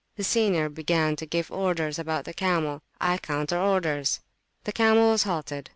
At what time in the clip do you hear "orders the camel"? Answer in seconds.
3.59-5.11